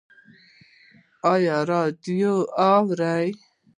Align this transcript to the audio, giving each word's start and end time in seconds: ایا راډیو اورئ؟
ایا 1.33 1.57
راډیو 1.71 2.35
اورئ؟ 2.67 3.27